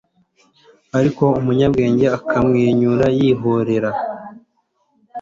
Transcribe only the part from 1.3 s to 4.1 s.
umunyabwenge akamwenyura yihoreye